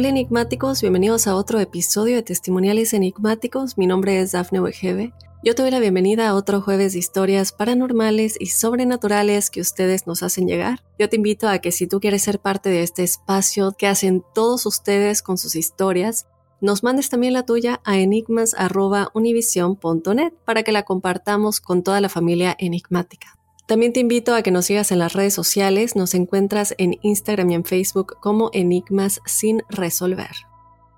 [0.00, 3.76] Hola enigmáticos, bienvenidos a otro episodio de Testimoniales Enigmáticos.
[3.76, 5.12] Mi nombre es Dafne Wegebe.
[5.44, 10.06] Yo te doy la bienvenida a otro jueves de historias paranormales y sobrenaturales que ustedes
[10.06, 10.82] nos hacen llegar.
[10.98, 14.24] Yo te invito a que si tú quieres ser parte de este espacio que hacen
[14.34, 16.26] todos ustedes con sus historias,
[16.62, 22.56] nos mandes también la tuya a enigmas.univision.net para que la compartamos con toda la familia
[22.58, 23.38] enigmática.
[23.70, 27.50] También te invito a que nos sigas en las redes sociales, nos encuentras en Instagram
[27.50, 30.32] y en Facebook como Enigmas sin resolver.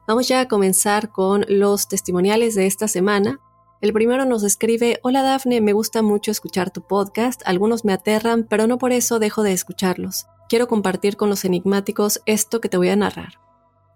[0.08, 3.40] Vamos ya a comenzar con los testimoniales de esta semana.
[3.82, 8.46] El primero nos escribe, hola Dafne, me gusta mucho escuchar tu podcast, algunos me aterran,
[8.48, 10.24] pero no por eso dejo de escucharlos.
[10.48, 13.34] Quiero compartir con los enigmáticos esto que te voy a narrar.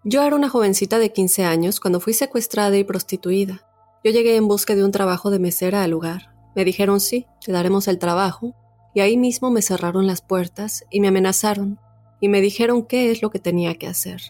[0.04, 3.66] Yo era una jovencita de 15 años cuando fui secuestrada y prostituida.
[4.04, 6.34] Yo llegué en busca de un trabajo de mesera al lugar.
[6.54, 8.54] Me dijeron sí, te daremos el trabajo,
[8.96, 11.78] y ahí mismo me cerraron las puertas y me amenazaron
[12.18, 14.22] y me dijeron qué es lo que tenía que hacer.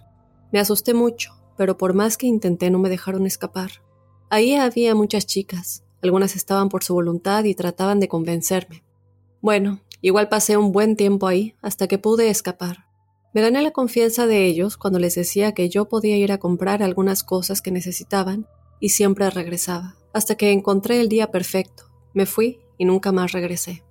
[0.50, 3.70] Me asusté mucho, pero por más que intenté no me dejaron escapar.
[4.28, 8.82] Ahí había muchas chicas, algunas estaban por su voluntad y trataban de convencerme.
[9.40, 12.86] Bueno, igual pasé un buen tiempo ahí hasta que pude escapar.
[13.34, 16.82] Me gané la confianza de ellos cuando les decía que yo podía ir a comprar
[16.82, 18.48] algunas cosas que necesitaban
[18.80, 21.84] y siempre regresaba, hasta que encontré el día perfecto.
[22.14, 23.85] Me fui y nunca más regresé.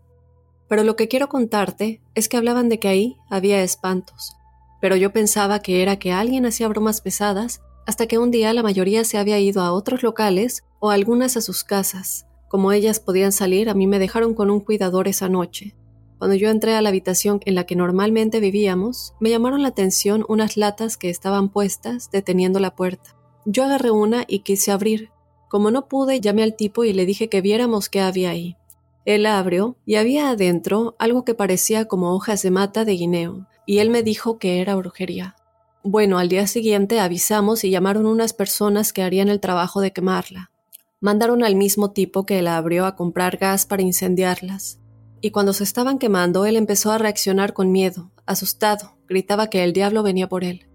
[0.68, 4.36] Pero lo que quiero contarte es que hablaban de que ahí había espantos,
[4.81, 8.64] pero yo pensaba que era que alguien hacía bromas pesadas hasta que un día la
[8.64, 12.25] mayoría se había ido a otros locales o algunas a sus casas.
[12.48, 15.75] Como ellas podían salir, a mí me dejaron con un cuidador esa noche.
[16.18, 20.25] Cuando yo entré a la habitación en la que normalmente vivíamos, me llamaron la atención
[20.30, 23.16] unas latas que estaban puestas deteniendo la puerta.
[23.46, 25.09] Yo agarré una y quise abrir.
[25.50, 28.56] Como no pude, llamé al tipo y le dije que viéramos qué había ahí.
[29.06, 33.78] Él abrió y había adentro algo que parecía como hojas de mata de guineo, y
[33.78, 35.36] él me dijo que era brujería.
[35.84, 40.50] Bueno, al día siguiente avisamos y llamaron unas personas que harían el trabajo de quemarla.
[41.00, 44.80] Mandaron al mismo tipo que la abrió a comprar gas para incendiarlas.
[45.22, 49.74] Y cuando se estaban quemando, él empezó a reaccionar con miedo, asustado, gritaba que el
[49.74, 50.68] diablo venía por él.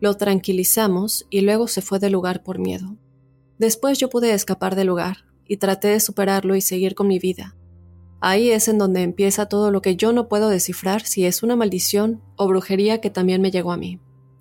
[0.00, 2.96] Lo tranquilizamos y luego se fue del lugar por miedo.
[3.58, 7.56] Después yo pude escapar del lugar y traté de superarlo y seguir con mi vida.
[8.20, 11.56] Ahí es en donde empieza todo lo que yo no puedo descifrar si es una
[11.56, 13.98] maldición o brujería que también me llegó a mí.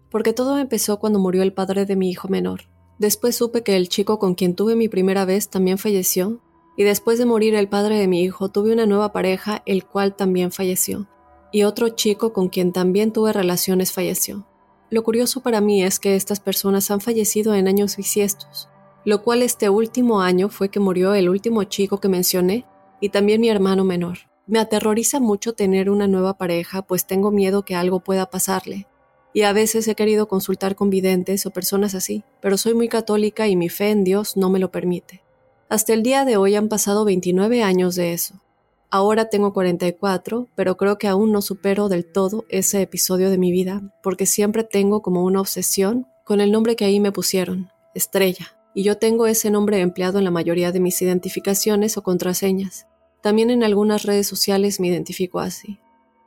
[0.09, 2.63] Porque todo empezó cuando murió el padre de mi hijo menor.
[2.97, 6.41] Después supe que el chico con quien tuve mi primera vez también falleció,
[6.75, 10.15] y después de morir el padre de mi hijo tuve una nueva pareja, el cual
[10.15, 11.07] también falleció,
[11.53, 14.45] y otro chico con quien también tuve relaciones falleció.
[14.89, 18.67] Lo curioso para mí es que estas personas han fallecido en años bisiestos,
[19.05, 22.65] lo cual este último año fue que murió el último chico que mencioné
[22.99, 24.19] y también mi hermano menor.
[24.47, 28.87] Me aterroriza mucho tener una nueva pareja, pues tengo miedo que algo pueda pasarle.
[29.33, 33.47] Y a veces he querido consultar con videntes o personas así, pero soy muy católica
[33.47, 35.21] y mi fe en Dios no me lo permite.
[35.69, 38.41] Hasta el día de hoy han pasado 29 años de eso.
[38.89, 43.51] Ahora tengo 44, pero creo que aún no supero del todo ese episodio de mi
[43.51, 48.58] vida, porque siempre tengo como una obsesión con el nombre que ahí me pusieron, Estrella,
[48.73, 52.87] y yo tengo ese nombre empleado en la mayoría de mis identificaciones o contraseñas.
[53.21, 55.79] También en algunas redes sociales me identifico así.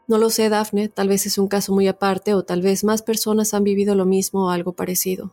[0.08, 3.02] No lo sé, Dafne, tal vez es un caso muy aparte o tal vez más
[3.02, 5.32] personas han vivido lo mismo o algo parecido.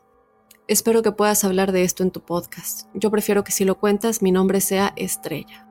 [0.68, 2.88] Espero que puedas hablar de esto en tu podcast.
[2.94, 5.69] Yo prefiero que si lo cuentas mi nombre sea Estrella.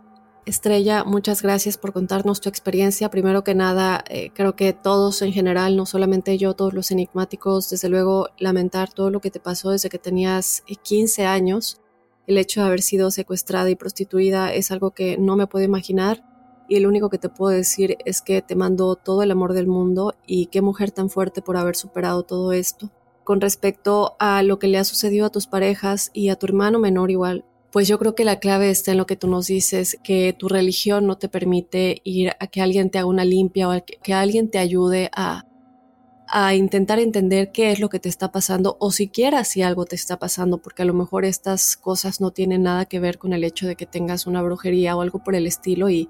[0.48, 3.10] Estrella, muchas gracias por contarnos tu experiencia.
[3.10, 7.68] Primero que nada, eh, creo que todos en general, no solamente yo, todos los enigmáticos,
[7.68, 11.82] desde luego lamentar todo lo que te pasó desde que tenías 15 eh, años.
[12.26, 16.24] El hecho de haber sido secuestrada y prostituida es algo que no me puedo imaginar
[16.66, 19.66] y lo único que te puedo decir es que te mando todo el amor del
[19.66, 22.90] mundo y qué mujer tan fuerte por haber superado todo esto.
[23.22, 26.78] Con respecto a lo que le ha sucedido a tus parejas y a tu hermano
[26.78, 29.98] menor igual, pues yo creo que la clave está en lo que tú nos dices,
[30.02, 33.84] que tu religión no te permite ir a que alguien te haga una limpia o
[34.02, 35.44] que, alguien te ayude a,
[36.26, 39.96] a intentar entender qué es lo que te está pasando o siquiera si algo te
[39.96, 43.44] está pasando, porque a lo mejor estas cosas no tienen nada que ver con el
[43.44, 46.08] hecho de que tengas una brujería o algo por el estilo y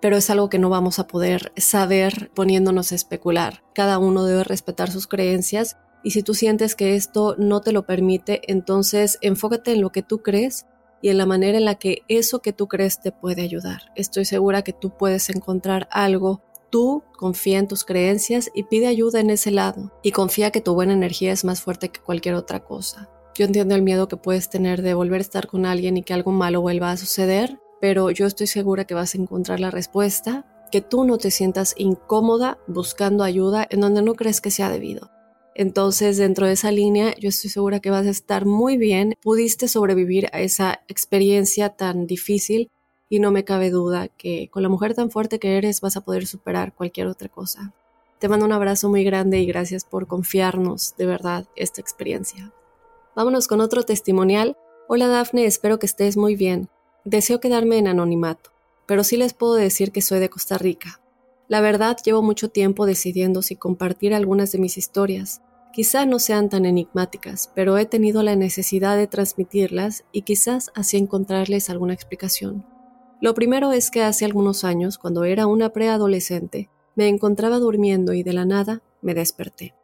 [0.00, 3.64] pero es algo que no vamos a poder saber poniéndonos a especular.
[3.74, 7.84] Cada uno debe respetar sus creencias y si tú sientes que esto no te lo
[7.84, 10.66] permite, entonces enfócate en lo que tú crees
[11.02, 13.92] y en la manera en la que eso que tú crees te puede ayudar.
[13.94, 16.42] Estoy segura que tú puedes encontrar algo.
[16.70, 19.92] Tú confía en tus creencias y pide ayuda en ese lado.
[20.02, 23.08] Y confía que tu buena energía es más fuerte que cualquier otra cosa.
[23.34, 26.12] Yo entiendo el miedo que puedes tener de volver a estar con alguien y que
[26.12, 30.44] algo malo vuelva a suceder, pero yo estoy segura que vas a encontrar la respuesta,
[30.72, 35.10] que tú no te sientas incómoda buscando ayuda en donde no crees que sea debido.
[35.58, 39.16] Entonces, dentro de esa línea, yo estoy segura que vas a estar muy bien.
[39.20, 42.70] Pudiste sobrevivir a esa experiencia tan difícil
[43.08, 46.02] y no me cabe duda que con la mujer tan fuerte que eres vas a
[46.02, 47.74] poder superar cualquier otra cosa.
[48.20, 52.52] Te mando un abrazo muy grande y gracias por confiarnos de verdad esta experiencia.
[53.16, 54.56] Vámonos con otro testimonial.
[54.86, 56.68] Hola Dafne, espero que estés muy bien.
[57.04, 58.52] Deseo quedarme en anonimato,
[58.86, 61.00] pero sí les puedo decir que soy de Costa Rica.
[61.48, 65.40] La verdad, llevo mucho tiempo decidiendo si compartir algunas de mis historias,
[65.72, 70.96] Quizá no sean tan enigmáticas, pero he tenido la necesidad de transmitirlas y quizás así
[70.96, 72.64] encontrarles alguna explicación.
[73.20, 78.22] Lo primero es que hace algunos años, cuando era una preadolescente, me encontraba durmiendo y
[78.22, 79.74] de la nada me desperté.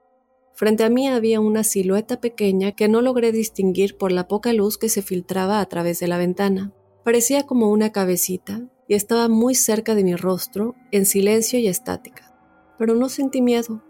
[0.55, 4.79] Frente a mí había una silueta pequeña que no logré distinguir por la poca luz
[4.79, 6.73] que se filtraba a través de la ventana.
[7.03, 12.33] Parecía como una cabecita y estaba muy cerca de mi rostro, en silencio y estática.
[12.79, 13.83] Pero no sentí miedo,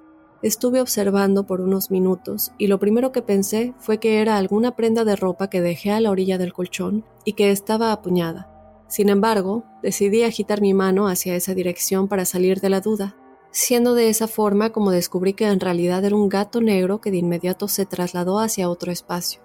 [0.44, 5.06] Estuve observando por unos minutos y lo primero que pensé fue que era alguna prenda
[5.06, 8.84] de ropa que dejé a la orilla del colchón y que estaba apuñada.
[8.86, 13.16] Sin embargo, decidí agitar mi mano hacia esa dirección para salir de la duda,
[13.52, 17.16] siendo de esa forma como descubrí que en realidad era un gato negro que de
[17.16, 19.40] inmediato se trasladó hacia otro espacio,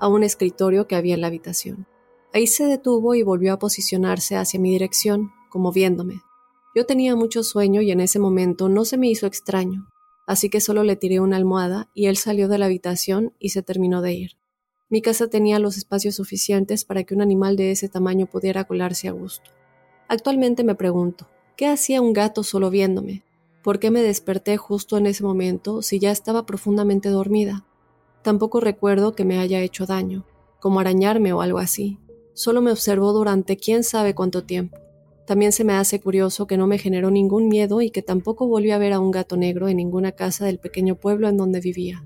[0.00, 1.86] a un escritorio que había en la habitación.
[2.34, 6.20] Ahí se detuvo y volvió a posicionarse hacia mi dirección, como viéndome.
[6.74, 9.86] Yo tenía mucho sueño y en ese momento no se me hizo extraño,
[10.26, 13.62] así que solo le tiré una almohada y él salió de la habitación y se
[13.62, 14.32] terminó de ir.
[14.88, 19.08] Mi casa tenía los espacios suficientes para que un animal de ese tamaño pudiera colarse
[19.08, 19.50] a gusto.
[20.06, 23.24] Actualmente me pregunto, ¿qué hacía un gato solo viéndome?
[23.62, 27.64] ¿Por qué me desperté justo en ese momento si ya estaba profundamente dormida?
[28.22, 30.26] Tampoco recuerdo que me haya hecho daño,
[30.60, 31.98] como arañarme o algo así.
[32.34, 34.78] Solo me observó durante quién sabe cuánto tiempo.
[35.26, 38.70] También se me hace curioso que no me generó ningún miedo y que tampoco volví
[38.70, 42.04] a ver a un gato negro en ninguna casa del pequeño pueblo en donde vivía.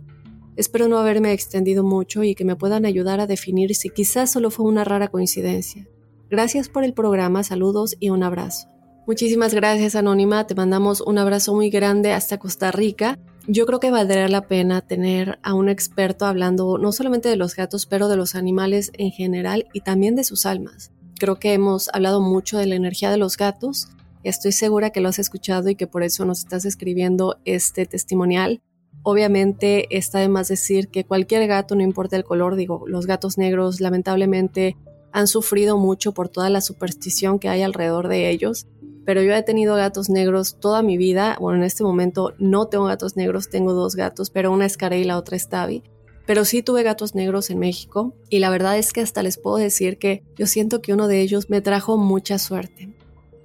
[0.57, 4.51] Espero no haberme extendido mucho y que me puedan ayudar a definir si quizás solo
[4.51, 5.87] fue una rara coincidencia.
[6.31, 8.69] Gracias por el programa, saludos y un abrazo.
[9.07, 13.19] Muchísimas gracias Anónima, te mandamos un abrazo muy grande hasta Costa Rica.
[13.47, 17.55] Yo creo que valdría la pena tener a un experto hablando no solamente de los
[17.55, 20.91] gatos, pero de los animales en general y también de sus almas.
[21.19, 23.89] Creo que hemos hablado mucho de la energía de los gatos.
[24.23, 28.61] Estoy segura que lo has escuchado y que por eso nos estás escribiendo este testimonial.
[29.03, 33.39] Obviamente está de más decir que cualquier gato, no importa el color, digo, los gatos
[33.39, 34.77] negros lamentablemente
[35.13, 38.67] han sufrido mucho por toda la superstición que hay alrededor de ellos,
[39.07, 41.39] pero yo he tenido gatos negros toda mi vida.
[41.41, 45.03] Bueno, en este momento no tengo gatos negros, tengo dos gatos, pero una es Carey
[45.03, 45.85] y la otra es Tavi.
[46.27, 49.57] Pero sí tuve gatos negros en México y la verdad es que hasta les puedo
[49.57, 52.89] decir que yo siento que uno de ellos me trajo mucha suerte.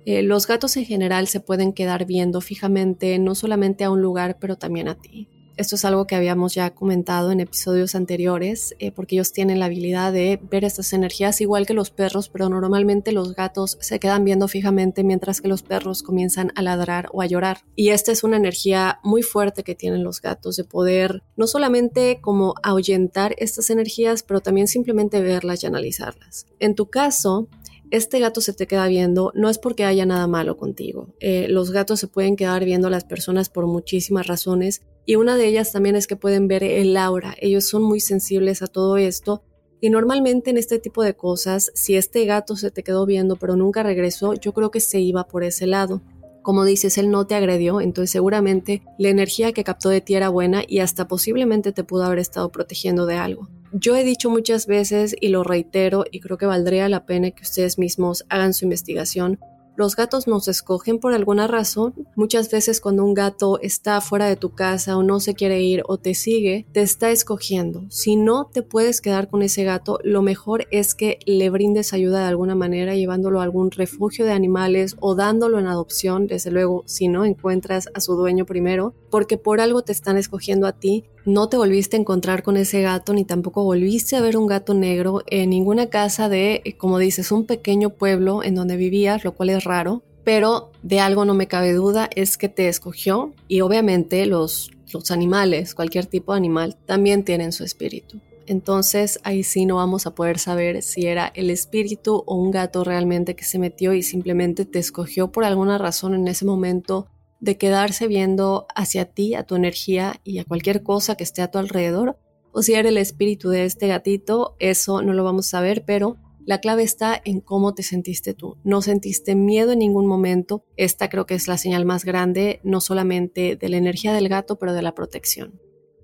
[0.05, 4.37] Eh, los gatos en general se pueden quedar viendo fijamente no solamente a un lugar,
[4.39, 5.29] pero también a ti.
[5.61, 9.65] Esto es algo que habíamos ya comentado en episodios anteriores, eh, porque ellos tienen la
[9.65, 14.25] habilidad de ver estas energías igual que los perros, pero normalmente los gatos se quedan
[14.25, 17.59] viendo fijamente mientras que los perros comienzan a ladrar o a llorar.
[17.75, 22.21] Y esta es una energía muy fuerte que tienen los gatos de poder no solamente
[22.21, 26.47] como ahuyentar estas energías, pero también simplemente verlas y analizarlas.
[26.57, 27.49] En tu caso,
[27.91, 31.13] este gato se te queda viendo, no es porque haya nada malo contigo.
[31.19, 35.35] Eh, los gatos se pueden quedar viendo a las personas por muchísimas razones y una
[35.35, 37.35] de ellas también es que pueden ver el aura.
[37.39, 39.43] Ellos son muy sensibles a todo esto
[39.79, 43.55] y normalmente en este tipo de cosas, si este gato se te quedó viendo pero
[43.55, 46.01] nunca regresó, yo creo que se iba por ese lado.
[46.43, 50.29] Como dices, él no te agredió, entonces seguramente la energía que captó de ti era
[50.29, 53.47] buena y hasta posiblemente te pudo haber estado protegiendo de algo.
[53.73, 57.43] Yo he dicho muchas veces y lo reitero y creo que valdría la pena que
[57.43, 59.39] ustedes mismos hagan su investigación
[59.75, 61.93] los gatos nos escogen por alguna razón.
[62.15, 65.83] Muchas veces cuando un gato está fuera de tu casa o no se quiere ir
[65.87, 67.85] o te sigue, te está escogiendo.
[67.89, 72.19] Si no te puedes quedar con ese gato, lo mejor es que le brindes ayuda
[72.19, 76.83] de alguna manera, llevándolo a algún refugio de animales o dándolo en adopción, desde luego,
[76.85, 81.05] si no encuentras a su dueño primero, porque por algo te están escogiendo a ti
[81.25, 84.73] no te volviste a encontrar con ese gato ni tampoco volviste a ver un gato
[84.73, 89.33] negro en ninguna casa de, eh, como dices, un pequeño pueblo en donde vivías, lo
[89.33, 93.61] cual es raro, pero de algo no me cabe duda, es que te escogió y
[93.61, 98.19] obviamente los, los animales, cualquier tipo de animal, también tienen su espíritu.
[98.47, 102.83] Entonces ahí sí no vamos a poder saber si era el espíritu o un gato
[102.83, 107.07] realmente que se metió y simplemente te escogió por alguna razón en ese momento
[107.41, 111.51] de quedarse viendo hacia ti, a tu energía y a cualquier cosa que esté a
[111.51, 112.17] tu alrededor,
[112.53, 116.17] o si era el espíritu de este gatito, eso no lo vamos a saber, pero
[116.45, 118.57] la clave está en cómo te sentiste tú.
[118.63, 120.65] No sentiste miedo en ningún momento.
[120.75, 124.57] Esta creo que es la señal más grande, no solamente de la energía del gato,
[124.57, 125.59] pero de la protección.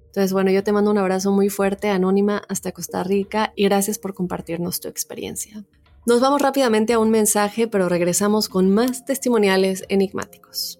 [0.06, 4.00] Entonces, bueno, yo te mando un abrazo muy fuerte, anónima, hasta Costa Rica y gracias
[4.00, 5.66] por compartirnos tu experiencia.
[6.06, 10.80] Nos vamos rápidamente a un mensaje, pero regresamos con más testimoniales enigmáticos.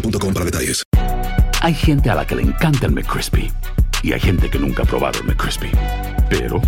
[0.00, 0.84] para detalles.
[1.60, 3.52] Hay gente a la que le encanta el McCrispy
[4.02, 5.70] y hay gente que nunca ha probado el McCrispy.
[6.28, 6.60] Pero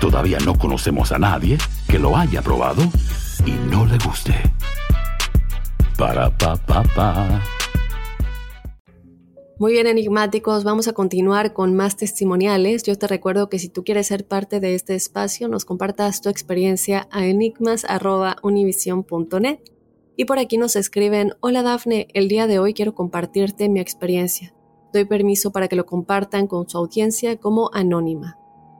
[0.00, 1.58] todavía no conocemos a nadie
[1.88, 2.82] que lo haya probado
[3.44, 4.34] y no le guste.
[5.96, 7.40] Para pa pa pa.
[9.58, 12.82] Muy bien, enigmáticos, vamos a continuar con más testimoniales.
[12.84, 16.30] Yo te recuerdo que si tú quieres ser parte de este espacio, nos compartas tu
[16.30, 19.58] experiencia a enigmas.univision.net.
[20.20, 24.52] Y por aquí nos escriben, hola Dafne, el día de hoy quiero compartirte mi experiencia.
[24.92, 28.36] Doy permiso para que lo compartan con su audiencia como anónima.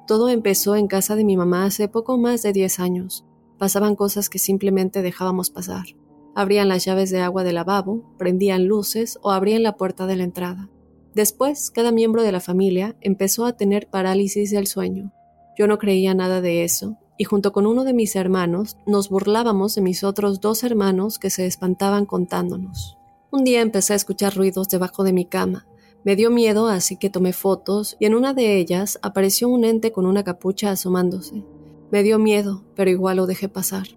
[0.06, 3.24] Todo empezó en casa de mi mamá hace poco más de 10 años.
[3.56, 5.86] Pasaban cosas que simplemente dejábamos pasar.
[6.34, 10.24] Abrían las llaves de agua del lavabo, prendían luces o abrían la puerta de la
[10.24, 10.68] entrada.
[11.14, 15.10] Después, cada miembro de la familia empezó a tener parálisis del sueño.
[15.56, 19.74] Yo no creía nada de eso, y junto con uno de mis hermanos nos burlábamos
[19.74, 22.96] de mis otros dos hermanos que se espantaban contándonos.
[23.30, 25.66] Un día empecé a escuchar ruidos debajo de mi cama.
[26.02, 29.92] Me dio miedo, así que tomé fotos y en una de ellas apareció un ente
[29.92, 31.44] con una capucha asomándose.
[31.90, 33.88] Me dio miedo, pero igual lo dejé pasar.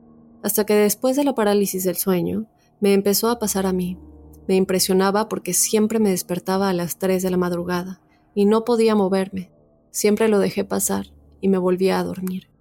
[0.41, 2.47] Hasta que después de la parálisis del sueño,
[2.81, 3.97] me empezó a pasar a mí.
[4.49, 8.01] Me impresionaba porque siempre me despertaba a las 3 de la madrugada
[8.35, 9.49] y no podía moverme.
[9.91, 12.52] Siempre lo dejé pasar y me volvía a dormir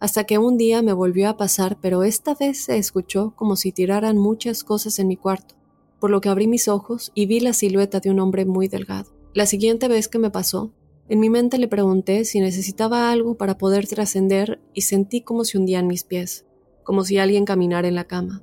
[0.00, 3.72] hasta que un día me volvió a pasar, pero esta vez se escuchó como si
[3.72, 5.56] tiraran muchas cosas en mi cuarto,
[5.98, 9.12] por lo que abrí mis ojos y vi la silueta de un hombre muy delgado.
[9.34, 10.72] La siguiente vez que me pasó,
[11.08, 15.58] en mi mente le pregunté si necesitaba algo para poder trascender y sentí como si
[15.58, 16.46] hundían mis pies,
[16.84, 18.42] como si alguien caminara en la cama.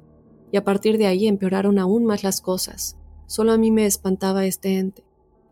[0.52, 2.98] Y a partir de ahí empeoraron aún más las cosas.
[3.28, 5.04] Solo a mí me espantaba este ente.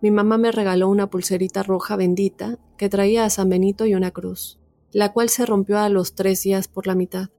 [0.01, 4.11] Mi mamá me regaló una pulserita roja bendita que traía a San Benito y una
[4.11, 4.59] cruz
[4.93, 7.29] la cual se rompió a los tres días por la mitad.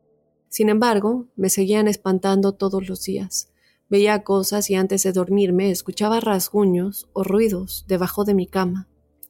[0.48, 3.50] Sin embargo, me seguían espantando todos los días.
[3.88, 8.88] Veía cosas y antes de dormirme escuchaba rasguños o ruidos debajo de mi cama,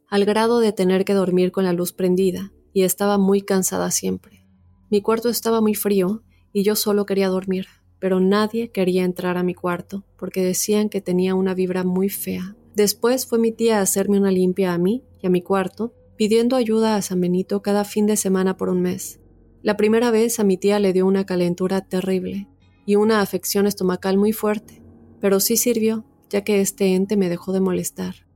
[0.09, 4.45] al grado de tener que dormir con la luz prendida, y estaba muy cansada siempre.
[4.91, 7.67] Mi cuarto estaba muy frío y yo solo quería dormir,
[7.99, 12.57] pero nadie quería entrar a mi cuarto porque decían que tenía una vibra muy fea.
[12.75, 16.57] Después fue mi tía a hacerme una limpia a mí y a mi cuarto, pidiendo
[16.57, 19.21] ayuda a San Benito cada fin de semana por un mes.
[19.63, 22.49] La primera vez a mi tía le dio una calentura terrible
[22.87, 24.83] y una afección estomacal muy fuerte,
[25.21, 28.27] pero sí sirvió, ya que este ente me dejó de molestar.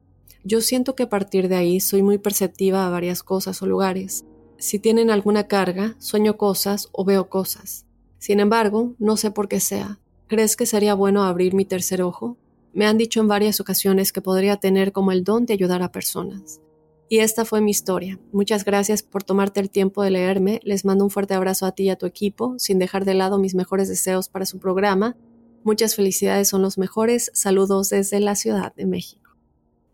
[0.45, 4.25] Yo siento que a partir de ahí soy muy perceptiva a varias cosas o lugares.
[4.57, 7.87] Si tienen alguna carga, sueño cosas o veo cosas.
[8.19, 10.01] Sin embargo, no sé por qué sea.
[10.27, 12.39] ¿Crees que sería bueno abrir mi tercer ojo?
[12.73, 15.93] Me han dicho en varias ocasiones que podría tener como el don de ayudar a
[15.93, 16.61] personas.
[17.09, 18.19] Y esta fue mi historia.
[18.33, 20.61] Muchas gracias por tomarte el tiempo de leerme.
[20.63, 23.39] Les mando un fuerte abrazo a ti y a tu equipo, sin dejar de lado
[23.39, 25.17] mis mejores deseos para su programa.
[25.65, 27.31] Muchas felicidades, son los mejores.
[27.33, 29.37] Saludos desde la Ciudad de México.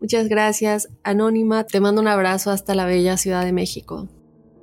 [0.01, 1.63] Muchas gracias, Anónima.
[1.63, 4.09] Te mando un abrazo hasta la bella Ciudad de México.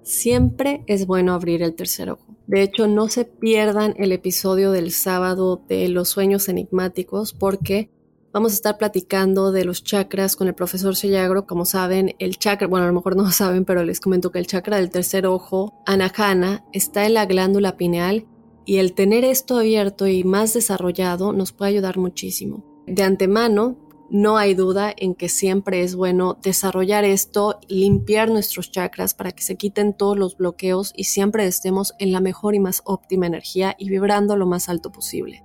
[0.03, 2.37] Siempre es bueno abrir el tercer ojo.
[2.47, 7.91] De hecho, no se pierdan el episodio del sábado de los sueños enigmáticos porque
[8.33, 11.47] Vamos a estar platicando de los chakras con el profesor Sellagro.
[11.47, 14.39] Como saben, el chakra, bueno, a lo mejor no lo saben, pero les comento que
[14.39, 18.27] el chakra del tercer ojo, anahana, está en la glándula pineal
[18.65, 22.65] y el tener esto abierto y más desarrollado nos puede ayudar muchísimo.
[22.87, 23.77] De antemano,
[24.09, 29.43] no hay duda en que siempre es bueno desarrollar esto, limpiar nuestros chakras para que
[29.43, 33.75] se quiten todos los bloqueos y siempre estemos en la mejor y más óptima energía
[33.79, 35.45] y vibrando lo más alto posible.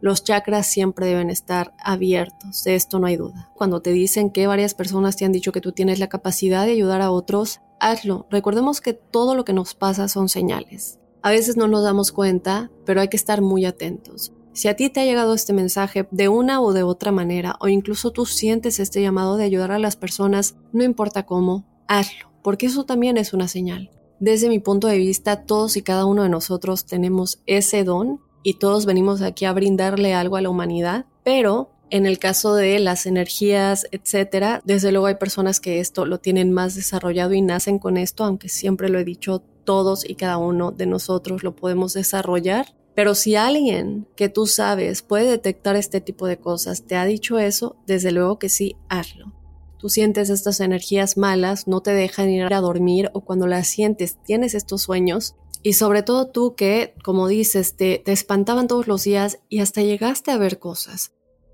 [0.00, 3.50] Los chakras siempre deben estar abiertos, de esto no hay duda.
[3.54, 6.72] Cuando te dicen que varias personas te han dicho que tú tienes la capacidad de
[6.72, 8.26] ayudar a otros, hazlo.
[8.30, 10.98] Recordemos que todo lo que nos pasa son señales.
[11.22, 14.32] A veces no nos damos cuenta, pero hay que estar muy atentos.
[14.52, 17.68] Si a ti te ha llegado este mensaje de una o de otra manera, o
[17.68, 22.66] incluso tú sientes este llamado de ayudar a las personas, no importa cómo, hazlo, porque
[22.66, 23.90] eso también es una señal.
[24.18, 28.54] Desde mi punto de vista, todos y cada uno de nosotros tenemos ese don y
[28.54, 33.04] todos venimos aquí a brindarle algo a la humanidad, pero en el caso de las
[33.04, 37.96] energías, etcétera, desde luego hay personas que esto lo tienen más desarrollado y nacen con
[37.96, 42.72] esto, aunque siempre lo he dicho, todos y cada uno de nosotros lo podemos desarrollar.
[42.94, 47.40] Pero si alguien que tú sabes puede detectar este tipo de cosas te ha dicho
[47.40, 49.32] eso, desde luego que sí, hazlo.
[49.76, 54.16] Tú sientes estas energías malas, no te dejan ir a dormir o cuando las sientes
[54.24, 55.34] tienes estos sueños,
[55.66, 59.82] y sobre todo tú que, como dices, te, te espantaban todos los días y hasta
[59.82, 61.10] llegaste a ver cosas.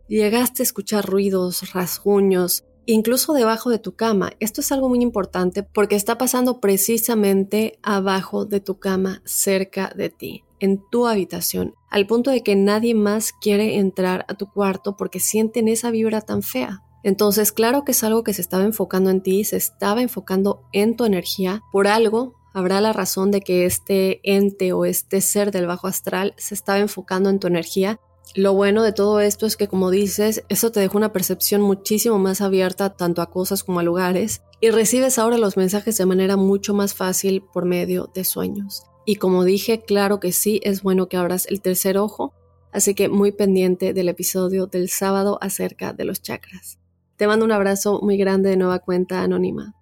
[0.07, 4.33] Llegaste a escuchar ruidos, rasguños, incluso debajo de tu cama.
[4.39, 10.11] Esto es algo muy importante porque está pasando precisamente abajo de tu cama, cerca de
[10.11, 14.95] ti, en tu habitación, al punto de que nadie más quiere entrar a tu cuarto
[14.95, 16.83] porque sienten esa vibra tan fea.
[17.03, 20.97] Entonces, claro que es algo que se estaba enfocando en ti, se estaba enfocando en
[20.97, 25.67] tu energía, por algo habrá la razón de que este ente o este ser del
[25.67, 28.01] bajo astral se estaba enfocando en tu energía.
[28.35, 32.19] Lo bueno de todo esto es que, como dices, eso te deja una percepción muchísimo
[32.19, 36.37] más abierta tanto a cosas como a lugares y recibes ahora los mensajes de manera
[36.37, 38.85] mucho más fácil por medio de sueños.
[39.05, 42.33] Y como dije, claro que sí, es bueno que abras el tercer ojo,
[42.71, 46.79] así que muy pendiente del episodio del sábado acerca de los chakras.
[47.17, 49.75] Te mando un abrazo muy grande de nueva cuenta anónima.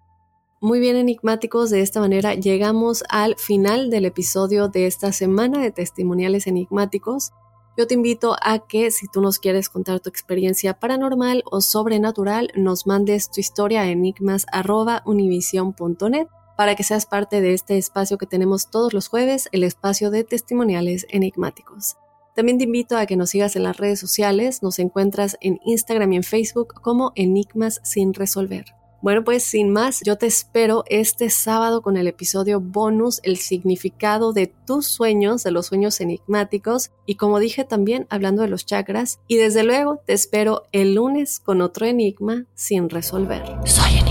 [0.63, 5.71] Muy bien enigmáticos, de esta manera llegamos al final del episodio de esta semana de
[5.71, 7.31] testimoniales enigmáticos.
[7.79, 12.51] Yo te invito a que si tú nos quieres contar tu experiencia paranormal o sobrenatural,
[12.55, 18.69] nos mandes tu historia a enigmas.univision.net para que seas parte de este espacio que tenemos
[18.69, 21.97] todos los jueves, el espacio de testimoniales enigmáticos.
[22.35, 26.13] También te invito a que nos sigas en las redes sociales, nos encuentras en Instagram
[26.13, 28.75] y en Facebook como Enigmas sin resolver.
[29.01, 34.31] Bueno, pues sin más, yo te espero este sábado con el episodio bonus, el significado
[34.31, 39.19] de tus sueños, de los sueños enigmáticos y como dije también hablando de los chakras.
[39.27, 43.43] Y desde luego te espero el lunes con otro enigma sin resolver.
[43.65, 44.10] Soy enigmático.